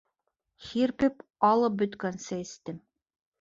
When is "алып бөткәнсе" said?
1.51-2.41